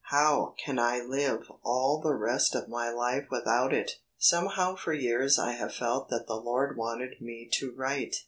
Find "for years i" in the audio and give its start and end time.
4.75-5.51